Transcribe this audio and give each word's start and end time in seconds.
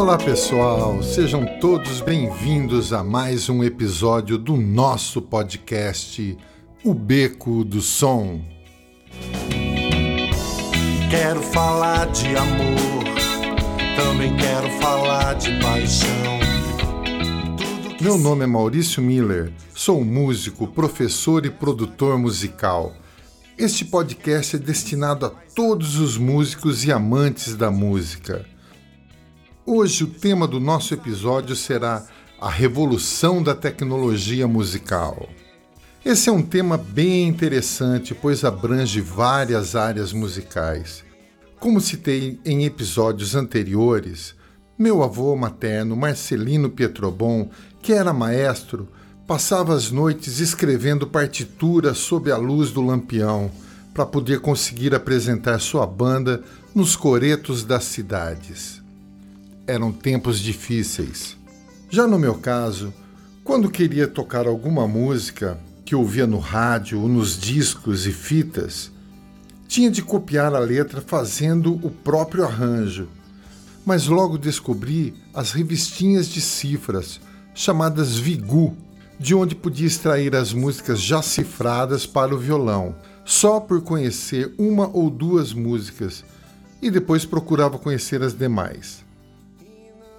Olá 0.00 0.16
pessoal, 0.16 1.02
sejam 1.02 1.44
todos 1.60 2.00
bem-vindos 2.00 2.90
a 2.90 3.04
mais 3.04 3.50
um 3.50 3.62
episódio 3.62 4.38
do 4.38 4.56
nosso 4.56 5.20
podcast 5.20 6.38
O 6.82 6.94
Beco 6.94 7.62
do 7.62 7.82
Som. 7.82 8.40
Quero 11.10 11.42
falar 11.42 12.06
de 12.12 12.34
amor, 12.34 13.04
também 13.94 14.34
quero 14.38 14.70
falar 14.80 15.34
de 15.34 15.60
paixão. 15.60 16.40
Meu 18.00 18.16
nome 18.16 18.44
é 18.44 18.46
Maurício 18.46 19.02
Miller, 19.02 19.52
sou 19.74 20.02
músico, 20.02 20.66
professor 20.66 21.44
e 21.44 21.50
produtor 21.50 22.18
musical. 22.18 22.94
Este 23.58 23.84
podcast 23.84 24.56
é 24.56 24.58
destinado 24.58 25.26
a 25.26 25.28
todos 25.28 25.98
os 25.98 26.16
músicos 26.16 26.86
e 26.86 26.90
amantes 26.90 27.54
da 27.54 27.70
música. 27.70 28.49
Hoje 29.72 30.02
o 30.02 30.08
tema 30.08 30.48
do 30.48 30.58
nosso 30.58 30.92
episódio 30.94 31.54
será 31.54 32.04
a 32.40 32.50
revolução 32.50 33.40
da 33.40 33.54
tecnologia 33.54 34.48
musical. 34.48 35.28
Esse 36.04 36.28
é 36.28 36.32
um 36.32 36.42
tema 36.42 36.76
bem 36.76 37.28
interessante, 37.28 38.12
pois 38.12 38.42
abrange 38.42 39.00
várias 39.00 39.76
áreas 39.76 40.12
musicais. 40.12 41.04
Como 41.60 41.80
citei 41.80 42.40
em 42.44 42.64
episódios 42.64 43.36
anteriores, 43.36 44.34
meu 44.76 45.04
avô 45.04 45.36
materno, 45.36 45.94
Marcelino 45.94 46.68
Pietrobon, 46.68 47.48
que 47.80 47.92
era 47.92 48.12
maestro, 48.12 48.88
passava 49.24 49.72
as 49.72 49.92
noites 49.92 50.40
escrevendo 50.40 51.06
partituras 51.06 51.98
sob 51.98 52.32
a 52.32 52.36
luz 52.36 52.72
do 52.72 52.84
lampião 52.84 53.48
para 53.94 54.04
poder 54.04 54.40
conseguir 54.40 54.96
apresentar 54.96 55.60
sua 55.60 55.86
banda 55.86 56.42
nos 56.74 56.96
coretos 56.96 57.62
das 57.62 57.84
cidades. 57.84 58.79
Eram 59.66 59.92
tempos 59.92 60.40
difíceis. 60.40 61.36
Já 61.88 62.06
no 62.06 62.18
meu 62.18 62.34
caso, 62.34 62.92
quando 63.44 63.70
queria 63.70 64.06
tocar 64.06 64.46
alguma 64.46 64.86
música, 64.86 65.58
que 65.84 65.94
ouvia 65.94 66.26
no 66.26 66.38
rádio 66.38 67.00
ou 67.00 67.08
nos 67.08 67.38
discos 67.38 68.06
e 68.06 68.12
fitas, 68.12 68.92
tinha 69.66 69.90
de 69.90 70.02
copiar 70.02 70.54
a 70.54 70.58
letra 70.58 71.00
fazendo 71.00 71.74
o 71.84 71.90
próprio 71.90 72.44
arranjo. 72.44 73.08
Mas 73.84 74.06
logo 74.06 74.38
descobri 74.38 75.14
as 75.34 75.52
revistinhas 75.52 76.28
de 76.28 76.40
cifras, 76.40 77.20
chamadas 77.54 78.16
Vigu, 78.16 78.76
de 79.18 79.34
onde 79.34 79.54
podia 79.54 79.86
extrair 79.86 80.34
as 80.34 80.52
músicas 80.52 81.00
já 81.00 81.22
cifradas 81.22 82.06
para 82.06 82.34
o 82.34 82.38
violão, 82.38 82.94
só 83.24 83.60
por 83.60 83.82
conhecer 83.82 84.54
uma 84.56 84.88
ou 84.88 85.10
duas 85.10 85.52
músicas, 85.52 86.24
e 86.80 86.90
depois 86.90 87.24
procurava 87.24 87.78
conhecer 87.78 88.22
as 88.22 88.32
demais. 88.32 89.04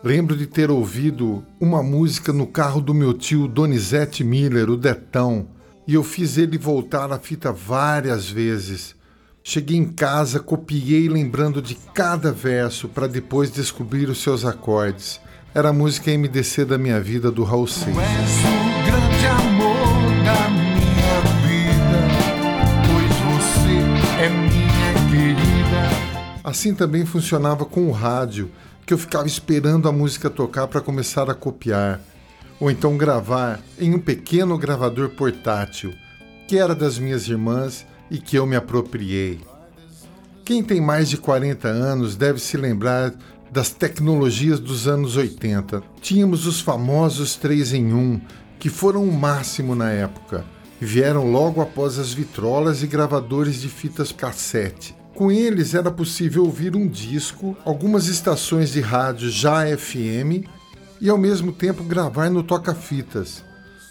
Lembro 0.03 0.35
de 0.35 0.47
ter 0.47 0.71
ouvido 0.71 1.45
uma 1.59 1.83
música 1.83 2.33
no 2.33 2.47
carro 2.47 2.81
do 2.81 2.91
meu 2.91 3.13
tio 3.13 3.47
Donizete 3.47 4.23
Miller, 4.23 4.67
o 4.69 4.75
Detão, 4.75 5.47
e 5.87 5.93
eu 5.93 6.03
fiz 6.03 6.39
ele 6.39 6.57
voltar 6.57 7.11
a 7.11 7.19
fita 7.19 7.51
várias 7.51 8.27
vezes. 8.27 8.95
Cheguei 9.43 9.77
em 9.77 9.85
casa, 9.85 10.39
copiei 10.39 11.07
lembrando 11.07 11.61
de 11.61 11.75
cada 11.93 12.31
verso 12.31 12.87
para 12.87 13.05
depois 13.05 13.51
descobrir 13.51 14.09
os 14.09 14.23
seus 14.23 14.43
acordes. 14.43 15.21
Era 15.53 15.69
a 15.69 15.73
música 15.73 16.09
MDC 16.09 16.65
da 16.65 16.79
minha 16.79 16.99
vida 16.99 17.29
do 17.31 17.43
Raul 17.43 17.67
Seixas. 17.67 17.95
É. 17.97 18.71
Assim 26.43 26.73
também 26.73 27.05
funcionava 27.05 27.65
com 27.65 27.87
o 27.87 27.91
rádio, 27.91 28.51
que 28.85 28.93
eu 28.93 28.97
ficava 28.97 29.27
esperando 29.27 29.87
a 29.87 29.91
música 29.91 30.29
tocar 30.29 30.67
para 30.67 30.81
começar 30.81 31.29
a 31.29 31.33
copiar 31.33 32.01
ou 32.61 32.69
então 32.69 32.95
gravar 32.95 33.59
em 33.79 33.95
um 33.95 33.99
pequeno 33.99 34.55
gravador 34.55 35.09
portátil, 35.09 35.95
que 36.47 36.57
era 36.57 36.75
das 36.75 36.99
minhas 36.99 37.27
irmãs 37.27 37.87
e 38.09 38.19
que 38.19 38.37
eu 38.37 38.45
me 38.45 38.55
apropriei. 38.55 39.39
Quem 40.45 40.63
tem 40.63 40.79
mais 40.79 41.09
de 41.09 41.17
40 41.17 41.67
anos 41.67 42.15
deve 42.15 42.39
se 42.39 42.57
lembrar 42.57 43.13
das 43.51 43.71
tecnologias 43.71 44.59
dos 44.59 44.87
anos 44.87 45.17
80. 45.17 45.81
Tínhamos 46.01 46.45
os 46.45 46.61
famosos 46.61 47.35
3 47.35 47.73
em 47.73 47.93
1, 47.93 48.21
que 48.59 48.69
foram 48.69 49.03
o 49.03 49.11
máximo 49.11 49.73
na 49.73 49.89
época, 49.89 50.45
e 50.79 50.85
vieram 50.85 51.31
logo 51.31 51.61
após 51.61 51.97
as 51.97 52.13
vitrolas 52.13 52.83
e 52.83 52.87
gravadores 52.87 53.59
de 53.59 53.69
fitas 53.69 54.11
cassete. 54.11 54.95
Com 55.15 55.31
eles 55.31 55.73
era 55.73 55.91
possível 55.91 56.45
ouvir 56.45 56.75
um 56.75 56.87
disco, 56.87 57.55
algumas 57.65 58.07
estações 58.07 58.71
de 58.71 58.79
rádio 58.79 59.29
já 59.29 59.65
FM 59.77 60.47
e 60.99 61.09
ao 61.09 61.17
mesmo 61.17 61.51
tempo 61.51 61.83
gravar 61.83 62.29
no 62.29 62.43
toca-fitas. 62.43 63.43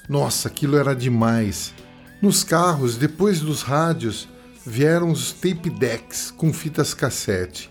Nossa, 0.08 0.48
aquilo 0.48 0.76
era 0.76 0.94
demais. 0.94 1.75
Nos 2.22 2.42
carros, 2.42 2.97
depois 2.97 3.41
dos 3.41 3.62
rádios, 3.62 4.28
vieram 4.64 5.10
os 5.10 5.32
tape 5.32 5.70
decks 5.70 6.31
com 6.31 6.53
fitas 6.53 6.94
cassete. 6.94 7.70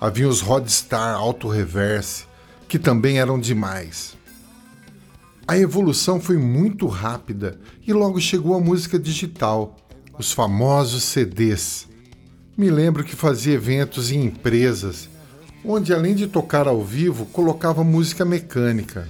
Havia 0.00 0.28
os 0.28 0.40
Rodstar 0.40 1.16
Auto 1.16 1.48
Reverse, 1.48 2.24
que 2.68 2.78
também 2.78 3.18
eram 3.18 3.38
demais. 3.38 4.16
A 5.48 5.56
evolução 5.56 6.20
foi 6.20 6.36
muito 6.36 6.86
rápida 6.86 7.58
e 7.86 7.92
logo 7.92 8.20
chegou 8.20 8.54
a 8.54 8.60
música 8.60 8.98
digital, 8.98 9.76
os 10.18 10.32
famosos 10.32 11.04
CDs. 11.04 11.86
Me 12.56 12.70
lembro 12.70 13.04
que 13.04 13.14
fazia 13.14 13.54
eventos 13.54 14.10
em 14.10 14.24
empresas 14.24 15.08
onde 15.66 15.92
além 15.92 16.14
de 16.14 16.28
tocar 16.28 16.68
ao 16.68 16.82
vivo, 16.82 17.26
colocava 17.26 17.82
música 17.82 18.24
mecânica. 18.24 19.08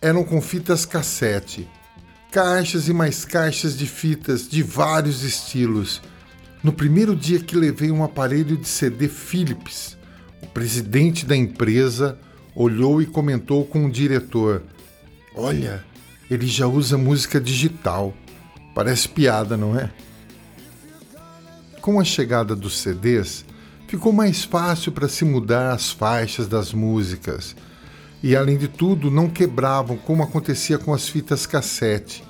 Eram 0.00 0.24
com 0.24 0.42
fitas 0.42 0.84
cassete, 0.84 1.68
caixas 2.32 2.88
e 2.88 2.92
mais 2.92 3.24
caixas 3.24 3.78
de 3.78 3.86
fitas 3.86 4.48
de 4.48 4.62
vários 4.62 5.22
estilos. 5.22 6.02
No 6.64 6.72
primeiro 6.72 7.14
dia 7.14 7.38
que 7.38 7.56
levei 7.56 7.92
um 7.92 8.02
aparelho 8.02 8.56
de 8.56 8.66
CD 8.66 9.06
Philips, 9.08 9.96
o 10.42 10.46
presidente 10.48 11.24
da 11.24 11.36
empresa 11.36 12.18
olhou 12.56 13.00
e 13.00 13.06
comentou 13.06 13.64
com 13.64 13.86
o 13.86 13.90
diretor: 13.90 14.64
Olha, 15.36 15.84
ele 16.28 16.46
já 16.48 16.66
usa 16.66 16.98
música 16.98 17.40
digital. 17.40 18.12
Parece 18.74 19.08
piada, 19.08 19.56
não 19.56 19.78
é? 19.78 19.90
Com 21.82 21.98
a 21.98 22.04
chegada 22.04 22.54
dos 22.54 22.78
CDs, 22.78 23.44
ficou 23.88 24.12
mais 24.12 24.44
fácil 24.44 24.92
para 24.92 25.08
se 25.08 25.24
mudar 25.24 25.72
as 25.72 25.90
faixas 25.90 26.46
das 26.46 26.72
músicas. 26.72 27.56
E 28.22 28.36
além 28.36 28.56
de 28.56 28.68
tudo, 28.68 29.10
não 29.10 29.28
quebravam 29.28 29.96
como 29.96 30.22
acontecia 30.22 30.78
com 30.78 30.94
as 30.94 31.08
fitas 31.08 31.44
cassete. 31.44 32.22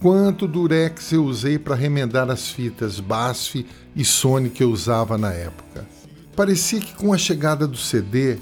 Quanto 0.00 0.46
durex 0.46 1.10
eu 1.10 1.24
usei 1.24 1.58
para 1.58 1.74
remendar 1.74 2.30
as 2.30 2.48
fitas 2.48 3.00
BASF 3.00 3.66
e 3.96 4.04
Sony 4.04 4.48
que 4.48 4.62
eu 4.62 4.70
usava 4.70 5.18
na 5.18 5.32
época. 5.32 5.84
Parecia 6.36 6.78
que 6.78 6.94
com 6.94 7.12
a 7.12 7.18
chegada 7.18 7.66
do 7.66 7.76
CD 7.76 8.38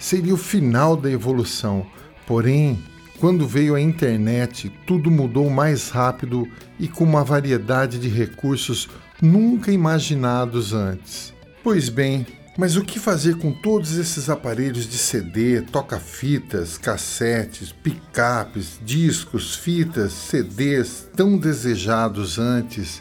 seria 0.00 0.34
o 0.34 0.36
final 0.36 0.96
da 0.96 1.12
evolução, 1.12 1.86
porém, 2.26 2.82
quando 3.20 3.46
veio 3.46 3.76
a 3.76 3.80
internet, 3.80 4.68
tudo 4.84 5.12
mudou 5.12 5.48
mais 5.48 5.90
rápido 5.90 6.48
e 6.76 6.88
com 6.88 7.04
uma 7.04 7.22
variedade 7.22 8.00
de 8.00 8.08
recursos 8.08 8.88
nunca 9.22 9.70
imaginados 9.70 10.72
antes. 10.72 11.32
Pois 11.62 11.88
bem, 11.88 12.26
mas 12.58 12.76
o 12.76 12.82
que 12.82 12.98
fazer 12.98 13.38
com 13.38 13.52
todos 13.52 13.96
esses 13.96 14.28
aparelhos 14.28 14.86
de 14.86 14.98
CD, 14.98 15.62
toca-fitas, 15.62 16.76
cassetes, 16.76 17.70
picapes, 17.70 18.80
discos, 18.84 19.54
fitas, 19.54 20.12
CDs 20.12 21.08
tão 21.14 21.38
desejados 21.38 22.38
antes 22.38 23.00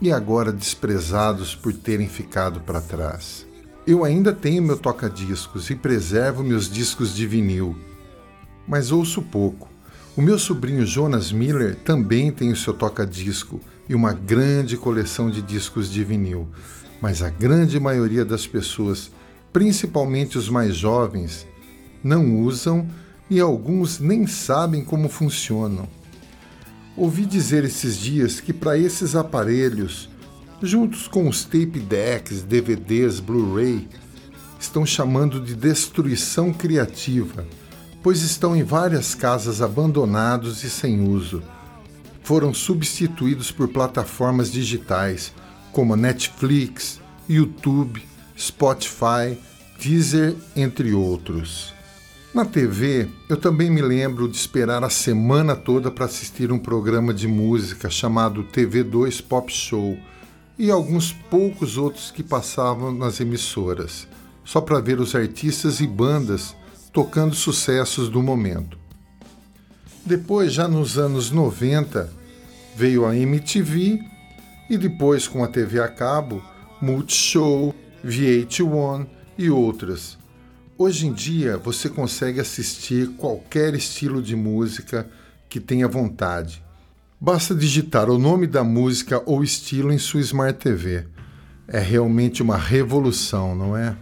e 0.00 0.10
agora 0.10 0.50
desprezados 0.50 1.54
por 1.54 1.74
terem 1.74 2.08
ficado 2.08 2.60
para 2.60 2.80
trás? 2.80 3.46
Eu 3.86 4.04
ainda 4.04 4.32
tenho 4.32 4.62
meu 4.62 4.76
toca-discos 4.76 5.68
e 5.68 5.74
preservo 5.74 6.42
meus 6.42 6.70
discos 6.70 7.14
de 7.14 7.26
vinil, 7.26 7.76
mas 8.66 8.90
ouço 8.90 9.20
pouco. 9.20 9.68
O 10.16 10.22
meu 10.22 10.38
sobrinho 10.38 10.84
Jonas 10.84 11.30
Miller 11.30 11.76
também 11.76 12.32
tem 12.32 12.50
o 12.50 12.56
seu 12.56 12.74
toca-disco 12.74 13.60
e 13.88 13.94
uma 13.94 14.12
grande 14.12 14.76
coleção 14.76 15.30
de 15.30 15.40
discos 15.40 15.90
de 15.90 16.04
vinil 16.04 16.48
mas 17.00 17.22
a 17.22 17.30
grande 17.30 17.78
maioria 17.78 18.24
das 18.24 18.46
pessoas, 18.46 19.10
principalmente 19.52 20.36
os 20.36 20.48
mais 20.48 20.76
jovens, 20.76 21.46
não 22.02 22.40
usam 22.40 22.88
e 23.30 23.40
alguns 23.40 23.98
nem 23.98 24.26
sabem 24.26 24.84
como 24.84 25.08
funcionam. 25.08 25.88
Ouvi 26.96 27.24
dizer 27.24 27.64
esses 27.64 27.96
dias 27.96 28.40
que 28.40 28.52
para 28.52 28.76
esses 28.76 29.14
aparelhos, 29.14 30.08
juntos 30.60 31.06
com 31.06 31.28
os 31.28 31.44
tape 31.44 31.78
decks, 31.78 32.42
DVDs, 32.42 33.20
Blu-ray, 33.20 33.88
estão 34.58 34.84
chamando 34.84 35.40
de 35.40 35.54
destruição 35.54 36.52
criativa, 36.52 37.46
pois 38.02 38.22
estão 38.22 38.56
em 38.56 38.64
várias 38.64 39.14
casas 39.14 39.62
abandonados 39.62 40.64
e 40.64 40.70
sem 40.70 41.08
uso. 41.08 41.42
Foram 42.28 42.52
substituídos 42.52 43.50
por 43.50 43.68
plataformas 43.68 44.52
digitais 44.52 45.32
como 45.72 45.96
Netflix, 45.96 47.00
YouTube, 47.26 48.02
Spotify, 48.38 49.38
Deezer, 49.80 50.36
entre 50.54 50.92
outros. 50.92 51.72
Na 52.34 52.44
TV, 52.44 53.08
eu 53.30 53.36
também 53.38 53.70
me 53.70 53.80
lembro 53.80 54.28
de 54.28 54.36
esperar 54.36 54.84
a 54.84 54.90
semana 54.90 55.56
toda 55.56 55.90
para 55.90 56.04
assistir 56.04 56.52
um 56.52 56.58
programa 56.58 57.14
de 57.14 57.26
música 57.26 57.88
chamado 57.88 58.44
TV2 58.44 59.22
Pop 59.22 59.50
Show 59.50 59.98
e 60.58 60.70
alguns 60.70 61.10
poucos 61.30 61.78
outros 61.78 62.10
que 62.10 62.22
passavam 62.22 62.92
nas 62.92 63.20
emissoras, 63.20 64.06
só 64.44 64.60
para 64.60 64.80
ver 64.80 65.00
os 65.00 65.14
artistas 65.14 65.80
e 65.80 65.86
bandas 65.86 66.54
tocando 66.92 67.34
sucessos 67.34 68.10
do 68.10 68.22
momento. 68.22 68.76
Depois, 70.04 70.52
já 70.52 70.68
nos 70.68 70.98
anos 70.98 71.30
90, 71.30 72.17
veio 72.78 73.04
a 73.04 73.16
MTV 73.16 74.00
e 74.70 74.78
depois 74.78 75.26
com 75.26 75.42
a 75.42 75.48
TV 75.48 75.80
a 75.80 75.88
cabo, 75.88 76.40
Multishow, 76.80 77.74
VH1 78.06 79.04
e 79.36 79.50
outras. 79.50 80.16
Hoje 80.78 81.08
em 81.08 81.12
dia 81.12 81.56
você 81.56 81.88
consegue 81.88 82.38
assistir 82.38 83.08
qualquer 83.16 83.74
estilo 83.74 84.22
de 84.22 84.36
música 84.36 85.10
que 85.48 85.58
tenha 85.58 85.88
vontade. 85.88 86.62
Basta 87.20 87.52
digitar 87.52 88.08
o 88.08 88.16
nome 88.16 88.46
da 88.46 88.62
música 88.62 89.20
ou 89.26 89.42
estilo 89.42 89.92
em 89.92 89.98
sua 89.98 90.20
Smart 90.20 90.60
TV. 90.60 91.04
É 91.66 91.80
realmente 91.80 92.44
uma 92.44 92.56
revolução, 92.56 93.56
não 93.56 93.76
é? 93.76 93.96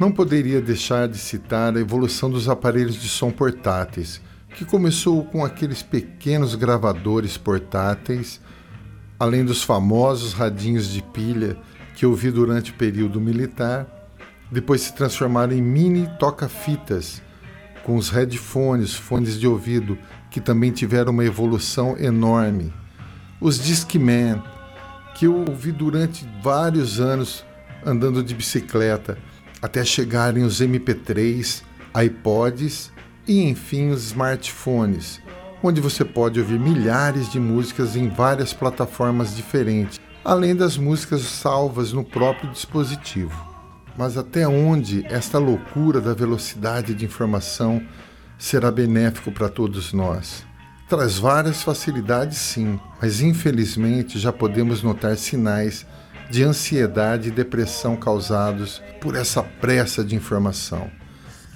Não 0.00 0.10
poderia 0.10 0.62
deixar 0.62 1.06
de 1.06 1.18
citar 1.18 1.76
a 1.76 1.80
evolução 1.80 2.30
dos 2.30 2.48
aparelhos 2.48 2.94
de 2.94 3.10
som 3.10 3.30
portáteis, 3.30 4.22
que 4.56 4.64
começou 4.64 5.24
com 5.24 5.44
aqueles 5.44 5.82
pequenos 5.82 6.56
gravadores 6.56 7.36
portáteis, 7.38 8.40
além 9.20 9.44
dos 9.44 9.62
famosos 9.62 10.32
radinhos 10.32 10.88
de 10.88 11.00
pilha 11.00 11.56
que 11.94 12.04
eu 12.04 12.12
vi 12.12 12.32
durante 12.32 12.72
o 12.72 12.74
período 12.74 13.20
militar 13.20 13.96
depois 14.50 14.80
se 14.82 14.94
transformaram 14.94 15.52
em 15.52 15.62
mini 15.62 16.08
toca-fitas, 16.18 17.22
com 17.84 17.96
os 17.96 18.10
headphones, 18.10 18.94
fones 18.94 19.38
de 19.38 19.46
ouvido, 19.46 19.98
que 20.30 20.40
também 20.40 20.70
tiveram 20.70 21.12
uma 21.12 21.24
evolução 21.24 21.96
enorme. 21.98 22.72
Os 23.40 23.58
Discman, 23.58 24.42
que 25.14 25.26
eu 25.26 25.44
ouvi 25.48 25.72
durante 25.72 26.28
vários 26.42 27.00
anos 27.00 27.44
andando 27.84 28.22
de 28.22 28.34
bicicleta, 28.34 29.18
até 29.62 29.84
chegarem 29.84 30.42
os 30.42 30.60
MP3, 30.60 31.62
iPods 32.04 32.92
e 33.26 33.42
enfim 33.42 33.90
os 33.90 34.04
smartphones, 34.06 35.20
onde 35.62 35.80
você 35.80 36.04
pode 36.04 36.38
ouvir 36.38 36.58
milhares 36.58 37.30
de 37.30 37.40
músicas 37.40 37.96
em 37.96 38.08
várias 38.08 38.52
plataformas 38.52 39.34
diferentes, 39.34 40.00
além 40.24 40.54
das 40.54 40.76
músicas 40.76 41.22
salvas 41.22 41.92
no 41.92 42.04
próprio 42.04 42.50
dispositivo. 42.50 43.44
Mas 43.96 44.16
até 44.16 44.46
onde 44.46 45.04
esta 45.06 45.38
loucura 45.38 46.00
da 46.00 46.12
velocidade 46.12 46.94
de 46.94 47.04
informação 47.04 47.82
será 48.38 48.70
benéfico 48.70 49.32
para 49.32 49.48
todos 49.48 49.92
nós? 49.92 50.44
Traz 50.88 51.18
várias 51.18 51.62
facilidades, 51.62 52.38
sim, 52.38 52.78
mas 53.00 53.20
infelizmente 53.20 54.18
já 54.18 54.32
podemos 54.32 54.82
notar 54.82 55.16
sinais 55.16 55.86
de 56.30 56.44
ansiedade 56.44 57.28
e 57.28 57.32
depressão 57.32 57.96
causados 57.96 58.82
por 59.00 59.16
essa 59.16 59.42
pressa 59.42 60.04
de 60.04 60.14
informação. 60.14 60.90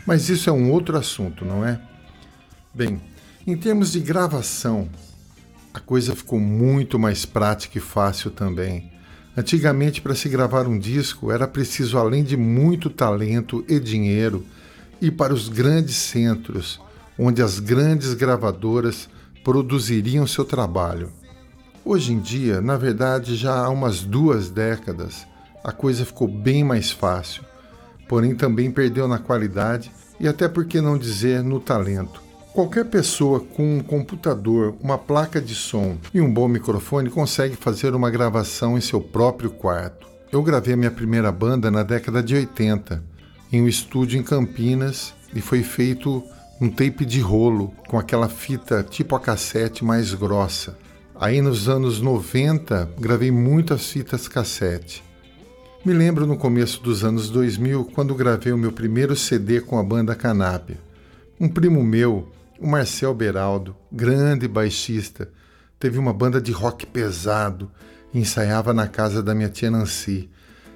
Mas 0.07 0.29
isso 0.29 0.49
é 0.49 0.53
um 0.53 0.71
outro 0.71 0.97
assunto, 0.97 1.45
não 1.45 1.65
é? 1.65 1.81
Bem, 2.73 3.01
em 3.47 3.57
termos 3.57 3.93
de 3.93 4.01
gravação, 4.01 4.89
a 5.73 5.81
coisa 5.81 6.17
ficou 6.17 6.41
muito 6.41 6.99
mais 6.99 7.25
prática 7.25 7.79
e 7.79 7.81
fácil 7.81 8.31
também. 8.31 8.91
Antigamente, 9.37 10.01
para 10.01 10.15
se 10.15 10.29
gravar 10.29 10.67
um 10.67 10.79
disco, 10.79 11.31
era 11.31 11.47
preciso, 11.47 11.97
além 11.97 12.25
de 12.25 12.37
muito 12.37 12.91
talento 12.91 13.65
e 13.69 13.79
dinheiro, 13.79 14.45
ir 15.01 15.13
para 15.13 15.33
os 15.33 15.49
grandes 15.49 15.97
centros, 15.97 16.81
onde 17.19 17.41
as 17.41 17.59
grandes 17.59 18.15
gravadoras 18.15 19.09
produziriam 19.45 20.27
seu 20.27 20.45
trabalho. 20.45 21.13
Hoje 21.85 22.13
em 22.13 22.21
dia, 22.21 22.61
na 22.61 22.77
verdade, 22.77 23.37
já 23.37 23.65
há 23.65 23.69
umas 23.69 24.03
duas 24.03 24.51
décadas, 24.51 25.27
a 25.65 25.73
coisa 25.73 26.05
ficou 26.05 26.29
bem 26.29 26.63
mais 26.63 26.91
fácil, 26.91 27.45
porém 28.11 28.35
também 28.35 28.73
perdeu 28.73 29.07
na 29.07 29.21
qualidade 29.21 29.93
e 30.19 30.27
até 30.27 30.49
por 30.49 30.65
que 30.65 30.81
não 30.81 30.99
dizer 30.99 31.45
no 31.45 31.61
talento. 31.61 32.21
Qualquer 32.53 32.87
pessoa 32.87 33.39
com 33.39 33.77
um 33.77 33.81
computador, 33.81 34.75
uma 34.81 34.99
placa 34.99 35.41
de 35.41 35.55
som 35.55 35.97
e 36.13 36.21
um 36.21 36.35
bom 36.35 36.49
microfone 36.49 37.09
consegue 37.09 37.55
fazer 37.55 37.95
uma 37.95 38.11
gravação 38.11 38.77
em 38.77 38.81
seu 38.81 39.01
próprio 39.01 39.49
quarto. 39.49 40.09
Eu 40.33 40.43
gravei 40.43 40.75
a 40.75 40.77
minha 40.77 40.91
primeira 40.91 41.31
banda 41.31 41.71
na 41.71 41.85
década 41.85 42.21
de 42.21 42.35
80, 42.35 43.01
em 43.53 43.63
um 43.63 43.69
estúdio 43.69 44.19
em 44.19 44.25
Campinas, 44.25 45.15
e 45.33 45.41
foi 45.41 45.63
feito 45.63 46.21
um 46.61 46.69
tape 46.69 47.05
de 47.05 47.21
rolo, 47.21 47.73
com 47.87 47.97
aquela 47.97 48.29
fita 48.29 48.83
tipo 48.83 49.15
a 49.15 49.21
cassete 49.21 49.85
mais 49.85 50.13
grossa. 50.15 50.77
Aí 51.15 51.41
nos 51.41 51.69
anos 51.69 52.01
90, 52.01 52.91
gravei 52.99 53.31
muitas 53.31 53.87
fitas 53.87 54.27
cassete. 54.27 55.10
Me 55.83 55.95
lembro 55.95 56.27
no 56.27 56.37
começo 56.37 56.83
dos 56.83 57.05
anos 57.05 57.31
2000, 57.31 57.87
quando 57.95 58.15
gravei 58.15 58.53
o 58.53 58.59
meu 58.59 58.71
primeiro 58.71 59.17
CD 59.17 59.63
com 59.63 59.79
a 59.79 59.83
banda 59.83 60.15
Canapia. 60.15 60.77
Um 61.41 61.49
primo 61.49 61.83
meu 61.83 62.31
o 62.61 62.67
Marcel 62.67 63.15
Beraldo, 63.15 63.75
grande 63.91 64.47
baixista, 64.47 65.31
teve 65.79 65.99
uma 65.99 66.13
banda 66.13 66.39
de 66.39 66.53
rock 66.53 66.85
pesado 66.85 67.71
e 68.13 68.19
ensaiava 68.19 68.75
na 68.75 68.87
casa 68.87 69.23
da 69.23 69.35
minha 69.35 69.49
tia 69.49 69.71
Nancy. 69.71 70.29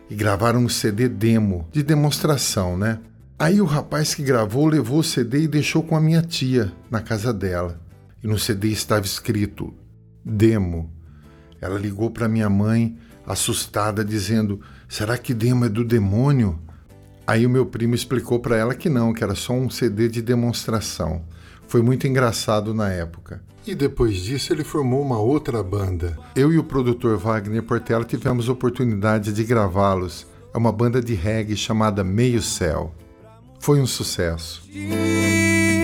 E 0.08 0.14
gravaram 0.14 0.60
um 0.60 0.70
CD 0.70 1.06
demo, 1.06 1.68
de 1.70 1.82
demonstração, 1.82 2.78
né? 2.78 2.98
Aí 3.38 3.60
o 3.60 3.66
rapaz 3.66 4.14
que 4.14 4.22
gravou 4.22 4.66
levou 4.66 5.00
o 5.00 5.04
CD 5.04 5.42
e 5.42 5.48
deixou 5.48 5.82
com 5.82 5.94
a 5.94 6.00
minha 6.00 6.22
tia, 6.22 6.72
na 6.90 7.02
casa 7.02 7.30
dela. 7.30 7.78
E 8.22 8.26
no 8.26 8.38
CD 8.38 8.68
estava 8.68 9.04
escrito 9.04 9.74
Demo. 10.24 10.90
Ela 11.60 11.78
ligou 11.78 12.10
para 12.10 12.26
minha 12.26 12.48
mãe, 12.48 12.96
assustada, 13.26 14.04
dizendo: 14.04 14.60
Será 14.94 15.18
que 15.18 15.34
demo 15.34 15.64
é 15.64 15.68
do 15.68 15.84
demônio? 15.84 16.56
Aí 17.26 17.44
o 17.44 17.50
meu 17.50 17.66
primo 17.66 17.96
explicou 17.96 18.38
para 18.38 18.56
ela 18.56 18.76
que 18.76 18.88
não, 18.88 19.12
que 19.12 19.24
era 19.24 19.34
só 19.34 19.52
um 19.52 19.68
CD 19.68 20.08
de 20.08 20.22
demonstração. 20.22 21.24
Foi 21.66 21.82
muito 21.82 22.06
engraçado 22.06 22.72
na 22.72 22.92
época. 22.92 23.42
E 23.66 23.74
depois 23.74 24.18
disso 24.18 24.52
ele 24.52 24.62
formou 24.62 25.02
uma 25.02 25.18
outra 25.18 25.64
banda. 25.64 26.16
Eu 26.36 26.52
e 26.52 26.58
o 26.58 26.62
produtor 26.62 27.18
Wagner 27.18 27.64
Portela 27.64 28.04
tivemos 28.04 28.48
oportunidade 28.48 29.32
de 29.32 29.42
gravá-los. 29.42 30.28
É 30.54 30.58
uma 30.58 30.70
banda 30.70 31.02
de 31.02 31.14
reggae 31.14 31.56
chamada 31.56 32.04
Meio 32.04 32.40
Céu. 32.40 32.94
Foi 33.58 33.80
um 33.80 33.86
sucesso. 33.88 34.62
E 34.70 35.82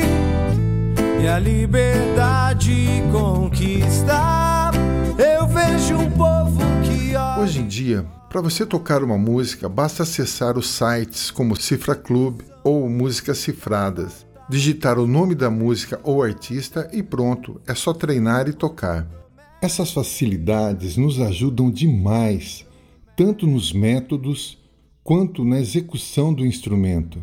a 1.26 1.36
liberdade 1.36 3.02
conquistar, 3.10 4.70
eu 5.18 5.48
vejo 5.48 5.96
um 5.96 6.08
povo 6.12 6.60
que 6.84 7.00
Hoje 7.40 7.60
em 7.60 7.66
dia, 7.66 8.06
para 8.30 8.40
você 8.40 8.64
tocar 8.64 9.04
uma 9.04 9.18
música, 9.18 9.68
basta 9.68 10.04
acessar 10.04 10.56
os 10.56 10.70
sites 10.70 11.30
como 11.30 11.54
Cifra 11.54 11.94
Club 11.94 12.40
ou 12.64 12.88
Músicas 12.88 13.36
Cifradas 13.36 14.30
digitar 14.50 14.98
o 14.98 15.06
nome 15.06 15.36
da 15.36 15.48
música 15.48 16.00
ou 16.02 16.24
artista 16.24 16.90
e 16.92 17.04
pronto, 17.04 17.60
é 17.68 17.74
só 17.74 17.94
treinar 17.94 18.48
e 18.48 18.52
tocar. 18.52 19.08
Essas 19.62 19.92
facilidades 19.92 20.96
nos 20.96 21.20
ajudam 21.20 21.70
demais, 21.70 22.66
tanto 23.16 23.46
nos 23.46 23.72
métodos 23.72 24.58
quanto 25.04 25.44
na 25.44 25.60
execução 25.60 26.34
do 26.34 26.44
instrumento. 26.44 27.22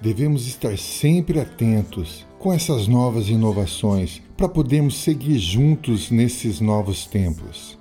Devemos 0.00 0.46
estar 0.46 0.78
sempre 0.78 1.38
atentos 1.38 2.24
com 2.38 2.50
essas 2.50 2.88
novas 2.88 3.28
inovações 3.28 4.22
para 4.38 4.48
podermos 4.48 4.96
seguir 4.96 5.38
juntos 5.38 6.10
nesses 6.10 6.60
novos 6.60 7.04
tempos. 7.04 7.75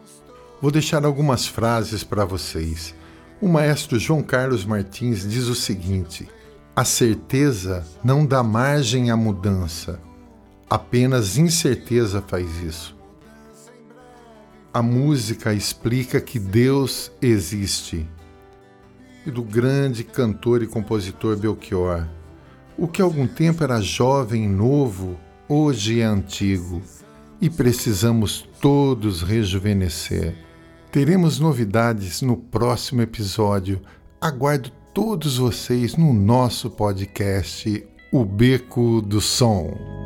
Vou 0.65 0.72
deixar 0.72 1.05
algumas 1.05 1.45
frases 1.45 2.03
para 2.03 2.25
vocês. 2.25 2.95
O 3.39 3.48
maestro 3.48 4.00
João 4.00 4.24
Carlos 4.24 4.65
Martins 4.65 5.22
diz 5.22 5.43
o 5.43 5.53
seguinte: 5.53 6.27
a 6.75 6.84
certeza 6.84 7.86
não 8.03 8.25
dá 8.25 8.41
margem 8.41 9.12
à 9.12 9.15
mudança, 9.15 10.01
apenas 10.67 11.38
incerteza 11.38 12.19
faz 12.19 12.63
isso. 12.63 12.98
A 14.74 14.81
música 14.81 15.53
explica 15.53 16.19
que 16.19 16.39
Deus 16.39 17.12
existe. 17.22 18.10
E 19.24 19.29
do 19.29 19.43
grande 19.43 20.03
cantor 20.03 20.63
e 20.63 20.67
compositor 20.67 21.38
Belchior, 21.38 22.07
o 22.75 22.88
que 22.88 23.03
algum 23.03 23.27
tempo 23.27 23.63
era 23.63 23.79
jovem 23.79 24.45
e 24.45 24.50
novo, 24.50 25.15
hoje 25.48 26.01
é 26.01 26.05
antigo, 26.05 26.81
e 27.39 27.51
precisamos 27.51 28.50
todos 28.60 29.22
rejuvenescer. 29.22 30.45
Teremos 30.96 31.40
novidades 31.42 32.22
no 32.22 32.38
próximo 32.38 33.02
episódio. 33.02 33.82
Aguardo 34.22 34.72
todos 34.94 35.38
vocês 35.38 35.98
no 35.98 36.14
nosso 36.14 36.70
podcast 36.70 37.86
O 38.14 38.24
Beco 38.24 39.02
do 39.02 39.20
Som. 39.20 40.05